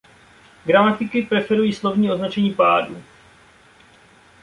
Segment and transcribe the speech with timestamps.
[0.65, 3.03] Gramatiky preferují slovní označení pádů.